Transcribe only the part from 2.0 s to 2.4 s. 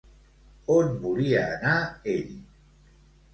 ell?